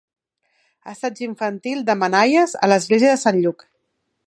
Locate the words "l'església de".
2.73-3.23